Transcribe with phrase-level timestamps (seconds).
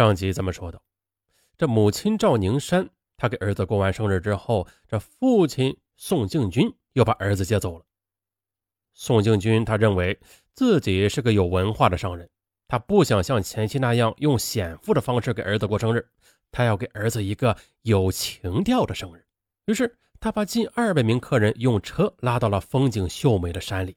[0.00, 0.82] 上集咱们说到，
[1.58, 7.84] 这母亲赵宁山，她给儿子过完生日之后，这父亲宋敬军又把儿子接走了。
[8.94, 10.18] 宋敬军他认为
[10.54, 12.26] 自己是个有文化的商人，
[12.66, 16.08] 他不想像前妻那样用显富的方式给儿子过生日，
[16.50, 19.22] 他要给儿子一个有情调的生日。
[19.66, 23.94] 于是他把近二百名客人用车拉到了风景秀美的山里，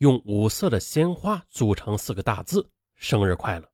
[0.00, 3.66] 用五色的鲜花组成四个大字“生日快乐”。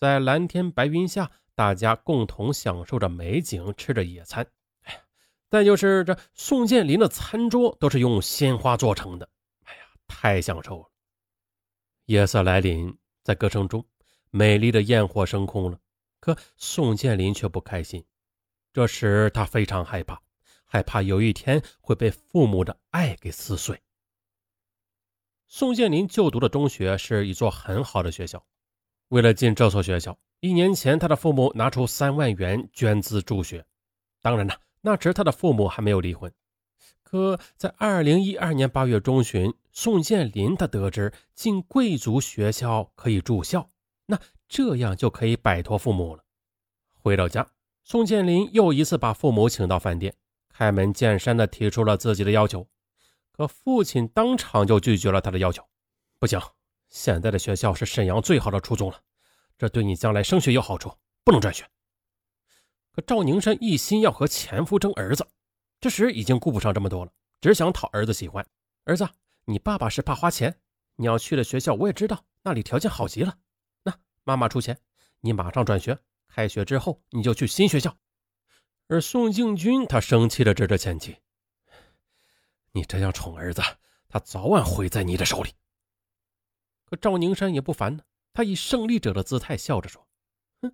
[0.00, 4.50] 在蓝天白云下，大家共同享受着美景，吃着野餐。
[4.84, 5.00] 哎呀，
[5.50, 9.28] 再就是这宋建林的餐桌都是用鲜花做成的。
[9.64, 10.90] 哎呀，太享受了。
[12.06, 13.84] 夜色来临，在歌声中，
[14.30, 15.78] 美丽的焰火升空了。
[16.18, 18.02] 可宋建林却不开心。
[18.72, 20.22] 这时他非常害怕，
[20.64, 23.78] 害怕有一天会被父母的爱给撕碎。
[25.46, 28.42] 宋建林就读的中学是一座很好的学校。
[29.10, 33.64] 为了进这所学校，一年前他的父母拿出三万元捐资助学。
[34.22, 36.32] 当然了，那时他的父母还没有离婚。
[37.02, 43.68] 可在二零一二年八月中旬，宋建林他得知进贵族学校可以住校，
[44.06, 44.16] 那
[44.48, 46.22] 这样就可以摆脱父母了。
[47.02, 47.44] 回到家，
[47.82, 50.14] 宋建林又一次把父母请到饭店，
[50.48, 52.64] 开门见山的提出了自己的要求。
[53.32, 55.64] 可父亲当场就拒绝了他的要求，
[56.20, 56.38] 不行。
[56.90, 59.00] 现在的学校是沈阳最好的初中了，
[59.56, 60.92] 这对你将来升学有好处，
[61.24, 61.64] 不能转学。
[62.92, 65.26] 可赵宁山一心要和前夫争儿子，
[65.80, 68.44] 这时已经顾不上这么多了，只想讨儿子喜欢。
[68.84, 69.08] 儿子，
[69.44, 70.60] 你爸爸是怕花钱，
[70.96, 73.38] 你要去的学校我也知道，那里条件好极了。
[73.84, 74.76] 那妈妈出钱，
[75.20, 75.96] 你马上转学，
[76.26, 77.96] 开学之后你就去新学校。
[78.88, 81.16] 而宋敬军他生气的指着前妻
[82.72, 83.62] ：“你这样宠儿子，
[84.08, 85.52] 他早晚毁在你的手里。”
[86.90, 88.02] 可赵宁山也不烦呢，
[88.32, 90.08] 他以胜利者的姿态笑着说
[90.60, 90.72] ：“哼，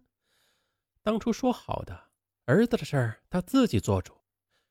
[1.03, 2.09] 当初说好的，
[2.47, 4.15] 儿子的事儿他自己做主，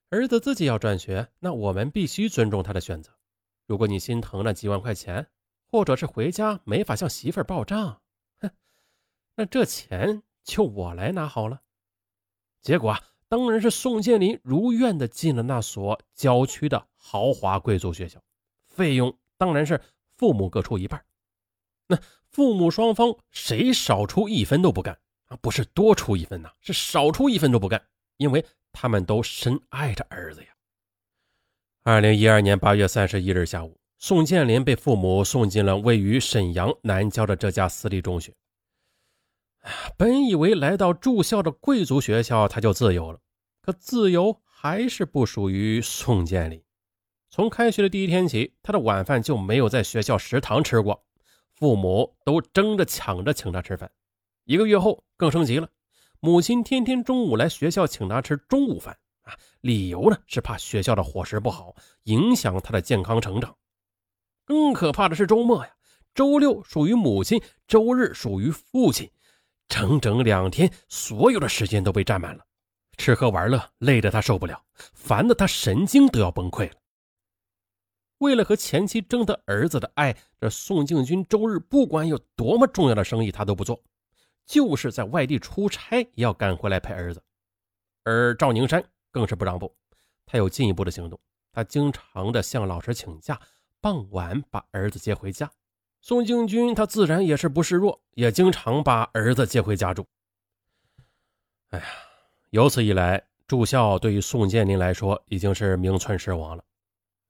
[0.09, 3.15] 儿子自己要转学，那我们必须尊重他的选择。
[3.67, 5.27] 如果你心疼那几万块钱，
[5.69, 8.01] 或者是回家没法向媳妇儿报账，
[8.39, 8.49] 哼，
[9.35, 11.61] 那这钱就我来拿好了。”
[12.63, 18.19] 结果啊，当然是宋建林如愿的进了那所郊区的豪华贵族学校，
[18.67, 19.79] 费用当然是
[20.17, 21.05] 父母各出一半。
[21.87, 21.97] 那
[22.31, 24.97] 父母双方谁少出一分都不干
[25.27, 25.37] 啊！
[25.41, 27.81] 不是多出一分呐，是少出一分都不干，
[28.17, 30.47] 因为他们都深爱着儿子呀。
[31.83, 38.33] 二零一二年八月三十一日下午，宋建林被父母送进了位于沈阳南郊的这家私立中学。
[39.95, 43.19] 本以为来到住校的贵族学校他就自由了，
[43.61, 46.61] 可自由还是不属于宋建林。
[47.29, 51.04] 从开学的第一天起，他的晚饭就没有在学校食堂吃过。
[51.55, 53.89] 父母都争着抢着请他吃饭，
[54.43, 55.69] 一个月后更升级了，
[56.19, 61.73] 母亲天天中午来学校请他吃中午饭啊，理由呢是怕学校的伙食不好，
[62.03, 63.55] 影响他的健康成长。
[64.43, 65.71] 更可怕的是周末呀，
[66.13, 69.09] 周六属于母亲，周日属于父亲，
[69.69, 72.45] 整整两天，所有的时间都被占满了，
[72.97, 74.61] 吃喝玩乐累得他受不了，
[74.93, 76.75] 烦得他神经都要崩溃了。
[78.19, 83.81] 为了和前妻争得儿子的爱，这宋敬军周日不管有多么重要的生意，他都不做，
[84.45, 87.21] 就是在外地出差也要赶回来陪儿子。
[88.03, 89.75] 而赵宁山更是不让步，
[90.25, 91.19] 他有进一步的行动，
[91.51, 93.39] 他经常的向老师请假，
[93.81, 95.51] 傍晚把儿子接回家。
[96.01, 100.05] 宋敬军他自然也是不示弱，也经常把儿子接回家住。
[101.71, 101.85] 哎呀，
[102.51, 106.63] 由此一来，住校对于宋建林来说已经是名存实亡了。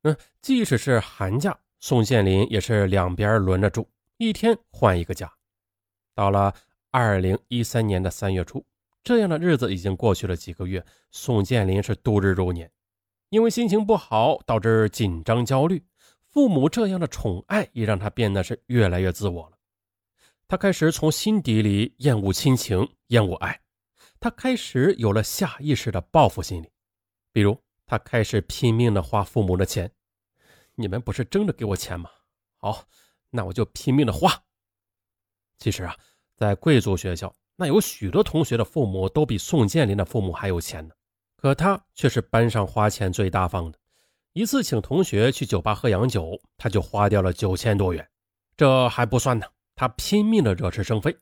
[0.06, 5.34] 嗯，即使是寒假，宋建林也是两边轮着住，一天换一个家。
[6.14, 6.54] 到了
[6.92, 8.64] 二零一三年的三月初，
[9.04, 12.72] 这样的日子已经过去了几个月，宋建林是度日如年。
[13.30, 15.84] 因为心情不好，导致紧张焦虑，
[16.30, 19.58] 父母这样的宠爱也让他变得是越来越自我了。
[20.48, 23.60] 他开始从心底里厌恶亲情，厌恶爱，
[24.20, 26.70] 他开始有了下意识的报复心理，
[27.34, 27.60] 比如。
[27.88, 29.92] 他开始拼命的花父母的钱，
[30.76, 32.10] 你们不是争着给我钱吗？
[32.58, 32.84] 好，
[33.30, 34.32] 那我就拼命的花。
[35.58, 35.96] 其实啊，
[36.36, 40.94] 在贵族学校，那有许多同学的父母都比宋建林的父母还有钱呢，
[41.38, 43.80] 可他却是班上花钱最大方的。
[44.34, 48.06] 一次请同学去酒吧喝洋酒，他就花掉了九千多元。
[48.58, 51.16] 这还不算呢，他拼命的惹是生非。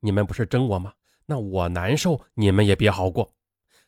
[0.00, 0.94] 你们不是争我吗？
[1.26, 3.34] 那我难受，你们也别好过。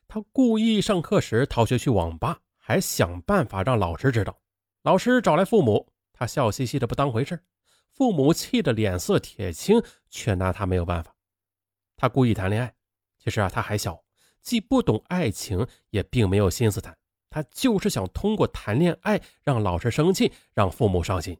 [0.09, 4.39] 他故意上课时逃学去网吧，还想办法让老师知道。
[4.87, 7.43] 老师找来父母，他笑嘻嘻的不当回事。
[7.91, 11.13] 父母气得脸色铁青，却拿他没有办法。
[11.97, 12.73] 他故意谈恋爱。
[13.19, 14.01] 其实啊，他还小，
[14.43, 16.97] 既不懂爱情，也并没有心思谈。
[17.29, 21.37] 他就是想通过谈恋爱让老师生气，让父母伤心。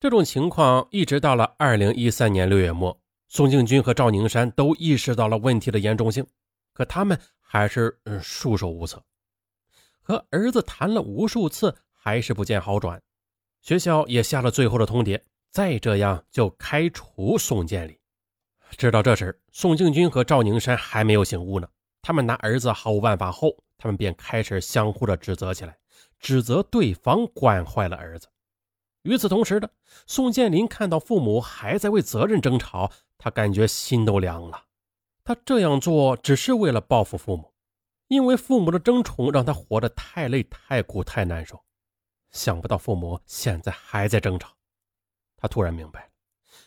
[0.00, 6.26] 这种情况一直到了二零一三年六月末，宋庆军和赵宁山都意识到了问题的严重性，
[6.72, 9.00] 可他们还是嗯束手无策。
[10.02, 11.76] 和儿子谈了无数次，
[12.06, 13.02] 还是不见好转。
[13.62, 15.20] 学校也下了最后的通牒，
[15.50, 17.98] 再这样就开除宋建林。
[18.76, 21.66] 直到这时，宋庆军和赵宁山还没有醒悟呢。
[22.02, 25.76] 他们拿儿子毫无办法后，他们便开始相互的指责起来，
[26.20, 28.28] 指责对方惯坏了儿子。
[29.02, 29.68] 与此同时的，
[30.06, 34.62] 宋建林看到父母还在为责任争吵，他感觉心都凉了。
[35.24, 37.52] 他这样做只是为了报复父母。
[38.06, 41.60] 因为父母的争宠让他活得太累、太苦、太难受，
[42.30, 44.54] 想不到父母现在还在争吵，
[45.36, 46.10] 他突然明白，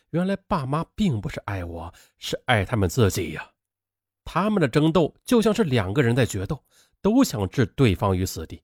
[0.09, 3.51] 原来爸妈并不是爱我，是爱他们自己呀。
[4.23, 6.63] 他们的争斗就像是两个人在决斗，
[7.01, 8.63] 都想置对方于死地。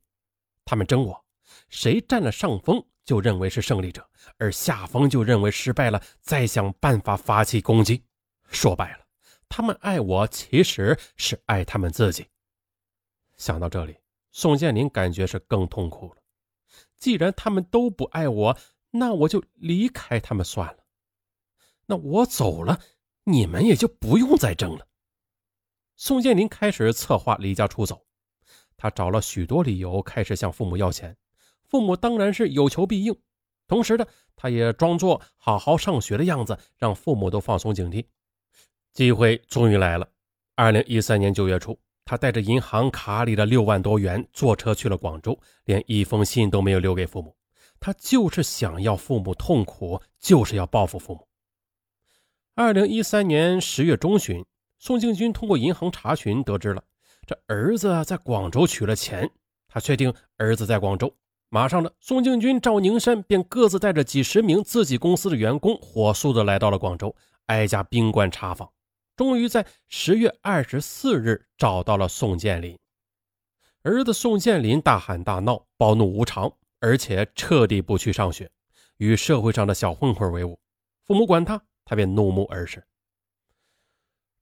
[0.63, 1.25] 他们争我，
[1.69, 4.07] 谁占了上风就认为是胜利者，
[4.37, 8.03] 而下风就认为失败了，再想办法发起攻击。
[8.49, 9.05] 说白了，
[9.49, 12.27] 他们爱我其实是爱他们自己。
[13.37, 13.97] 想到这里，
[14.31, 16.21] 宋建林感觉是更痛苦了。
[17.05, 18.57] 既然他们都不爱我，
[18.89, 20.83] 那我就离开他们算了。
[21.85, 22.79] 那我走了，
[23.25, 24.87] 你们也就不用再争了。
[25.95, 28.03] 宋建林开始策划离家出走，
[28.75, 31.15] 他找了许多理由，开始向父母要钱。
[31.65, 33.15] 父母当然是有求必应，
[33.67, 38.03] 同时呢，他也装作好好上学的样子，让父母都放松警惕。
[38.93, 40.09] 机会终于来了，
[40.55, 41.79] 二零一三年九月初。
[42.05, 47.35] 他带着银行卡里的六万多元，坐车去了广州，连一封信都没有留给父母。
[47.79, 51.27] 他就是想要父母痛苦，就是要报复父母。
[52.53, 54.45] 二零一三年十月中旬，
[54.77, 56.83] 宋庆军通过银行查询得知了
[57.25, 59.29] 这儿子在广州取了钱，
[59.67, 61.11] 他确定儿子在广州。
[61.49, 67.15] 马上呢，宋庆军、赵宁山便各自带着几十名自己公司的员工，火速的来到了广州，
[67.47, 68.69] 挨家宾馆查访。
[69.15, 72.77] 终于在十月二十四日找到了宋建林，
[73.83, 76.51] 儿子宋建林大喊大闹，暴怒无常，
[76.81, 78.51] 而且彻底不去上学，
[78.97, 80.59] 与社会上的小混混为伍。
[81.05, 82.85] 父母管他，他便怒目而视。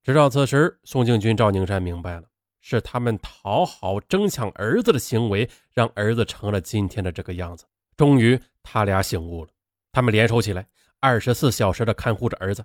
[0.02, 2.28] 直到此时，宋庆军、赵宁山明白了，
[2.60, 7.64] 是他们讨好、争抢儿子的行为，让儿子成了今天的这个样子。
[7.96, 9.50] 终于，他俩醒悟了，
[9.92, 10.66] 他们联手起来，
[10.98, 12.64] 二十四小时的看护着儿子。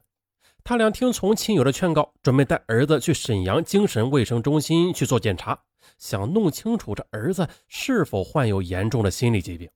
[0.64, 5.60] 他俩听从亲友的劝告，准备带儿子去沈阳精神卫生中心去做检查，
[5.98, 9.70] 想弄清楚这儿子是否患有严重的心理疾病。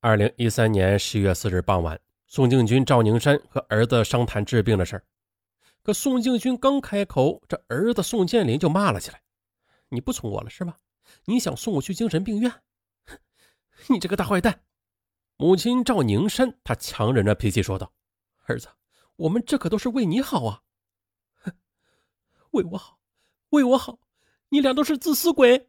[0.00, 5.04] 二零一三年十月四日傍晚，宋敬军、赵宁山和儿子商谈治病的事儿。
[5.82, 9.20] 可宋敬军刚开口，这儿子宋建林就骂了起来
[9.90, 10.78] ：“你不从我了是吧？
[11.26, 12.50] 你想送我去精神病院？
[13.88, 14.62] 你这个大坏蛋！”
[15.36, 17.92] 母亲赵宁山她强忍着脾气说道
[18.46, 18.68] ：“儿子。”
[19.16, 20.62] 我们这可都是为你好啊！
[21.36, 21.52] 哼
[22.50, 22.98] 为我好，
[23.50, 23.98] 为我好，
[24.48, 25.68] 你俩都是自私鬼！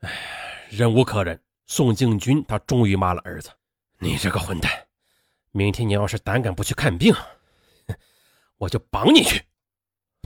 [0.00, 3.50] 哎，忍无可忍，宋敬军他终于骂了儿子
[3.98, 4.70] ：“你这个混蛋！
[5.50, 7.14] 明天你要是胆敢不去看病，
[8.58, 9.42] 我就绑你去！”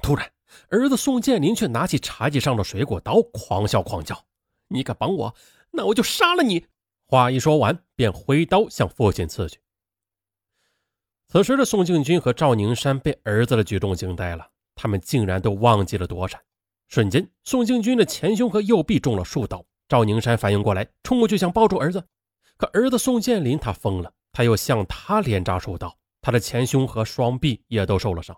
[0.03, 0.33] 突然，
[0.69, 4.27] 儿子宋建林却拿起茶几上的水果刀，狂笑狂叫
[4.67, 5.35] ：“你敢绑我，
[5.71, 6.67] 那我就杀了你！”
[7.07, 9.61] 话一说完，便挥刀向父亲刺去。
[11.37, 16.41] 此时的宋敬军和赵宁山被儿子的举动惊呆了，他们竟然都忘记了躲闪。
[16.89, 19.63] 瞬间，宋敬军的前胸和右臂中了数刀。
[19.87, 22.03] 赵宁山反应过来，冲过去想抱住儿子，
[22.57, 28.35] 可儿子宋建林他疯了，他又向他连扎数刀，他的前胸和双臂也都受了伤。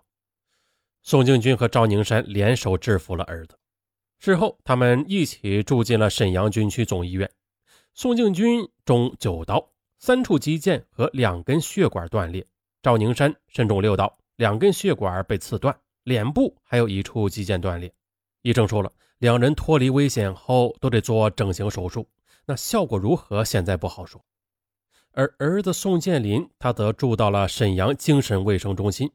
[1.01, 3.57] 宋敬军和赵宁山联手制服了儿子。
[4.19, 7.31] 事后，他们一起住进了沈阳军区总医院。
[7.93, 12.45] 宋敬军中九刀，三处肌腱和两根血管断裂。
[12.89, 17.93] 赵宁山身中六刀，两根血管被刺断，脸部还有一处肌腱断裂。
[18.41, 22.09] 医生说了，两人脱离危险后都得做整形手术，
[22.47, 24.19] 那效果如何，现在不好说。
[25.11, 29.07] 而儿子宋建林，他则住到了沈阳精神卫生中心。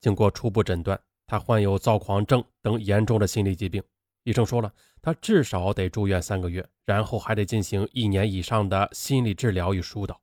[0.00, 3.82] 经过初步诊断，他患有躁狂症等严重的心理疾病。
[4.24, 10.18] 医生说了，他至少得住院三个月，然后还得进行一年以上的心理治疗与疏导。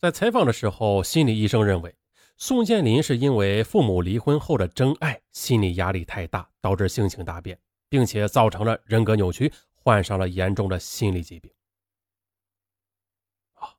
[0.00, 1.94] 在采访的时候，心理医生认为。
[2.38, 11.50] 宋建林是因为父母离婚后的真爱，心理压力太大，导致性情大变，并且造成了人格扭曲，患上了严重的心理疾病。
[13.54, 13.74] 啊，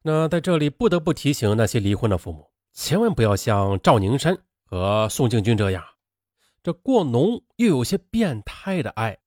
[0.00, 5.84] 那在这里不得不提醒那些离婚的父母，千万不要像赵宁山和宋敬军这样，
[6.62, 9.18] 这过浓又有些变态的爱，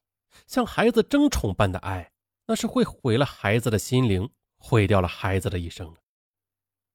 [0.47, 2.11] 像孩子争宠般的爱，
[2.47, 5.95] 那是会毁了孩子的心灵，毁掉了孩子的一生。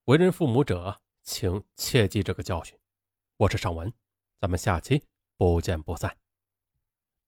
[0.06, 2.76] 为人父母者，请切记这个教训。
[3.36, 3.92] 我是尚文，
[4.40, 5.02] 咱们下期
[5.36, 6.16] 不见不散。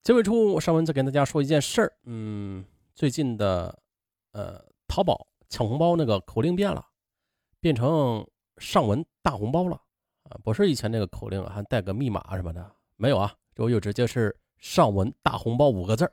[0.02, 1.92] 结尾处，尚文再给大家说一件事儿。
[2.04, 3.82] 嗯，最近的
[4.32, 6.84] 呃，淘宝抢红包那个口令变了，
[7.60, 8.26] 变成
[8.58, 9.80] 尚文大红包了。
[10.24, 16.10] 啊，不是以前那个口令还带个密码什么的，没有啊，这就直接是“尚文大红包”五个字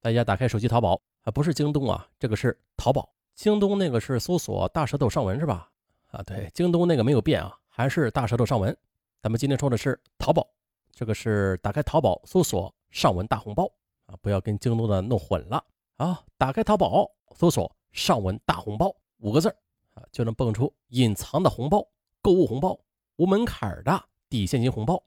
[0.00, 3.12] 大家打开手机淘宝啊，不是京东啊，这个是淘宝。
[3.34, 5.70] 京东那个是搜索“大舌头上文”是吧？
[6.08, 8.76] 啊，对，京东那个没有变啊，还是大舌头上文。
[9.22, 10.46] 咱们今天说的是淘宝，
[10.92, 13.70] 这个是打开淘宝搜索“上文大红包”
[14.06, 15.64] 啊，不要跟京东的弄混了
[15.96, 16.22] 啊。
[16.38, 19.48] 打开淘宝搜索“上文大红包”五个字
[19.94, 21.86] 啊，就能蹦出隐藏的红包、
[22.22, 22.78] 购物红包。
[23.16, 25.02] 无门槛的抵现金红包，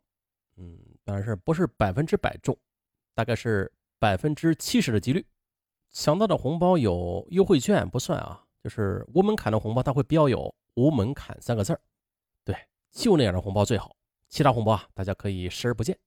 [0.58, 2.58] 嗯，当然是不是百分之百中，
[3.14, 5.24] 大概是百分之七十的几率。
[5.92, 11.82] 抢到的红包有优惠券不算啊，就是无门槛的红包，它会标有“无门槛”三个字儿。
[12.46, 12.56] 对，
[12.90, 13.94] 就那样的红包最好，
[14.30, 15.98] 其他红包啊，大家可以视而不见，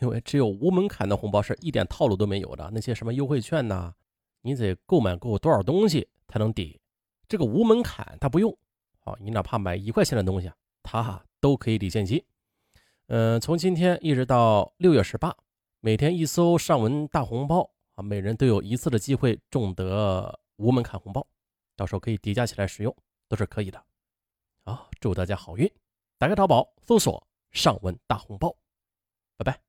[0.00, 2.70] 因为只有无门槛的红包是一点套路都没有的。
[2.72, 3.92] 那些什么优惠券呐，
[4.42, 6.80] 你得购买够多少东西才能抵，
[7.26, 8.56] 这个无门槛它不用。
[9.00, 10.54] 好，你哪怕买一块钱的东西啊。
[10.88, 12.24] 它哈都可以抵现金，
[13.08, 15.36] 嗯，从今天一直到六月十八，
[15.80, 21.26] 每天一搜上文大红包啊，每人都有一次的机会中得无门槛红包，
[21.74, 22.96] 到时候可以叠加起来使用，
[23.28, 23.84] 都是可以的。
[24.66, 25.72] 啊，祝大家好运！
[26.18, 28.56] 打开淘宝搜索上文大红包，
[29.36, 29.65] 拜拜。